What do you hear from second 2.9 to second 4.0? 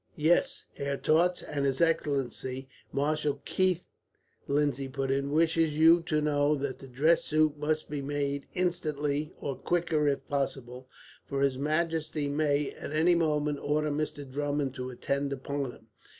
Marshal Keith,"